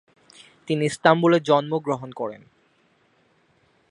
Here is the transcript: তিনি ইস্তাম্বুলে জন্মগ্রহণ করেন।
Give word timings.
তিনি 0.67 0.83
ইস্তাম্বুলে 0.85 1.37
জন্মগ্রহণ 1.39 2.09
করেন। 2.11 2.41